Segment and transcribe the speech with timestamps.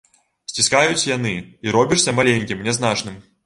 [0.51, 1.35] Сціскаюць яны,
[1.67, 3.25] і робішся маленькім, нязначным.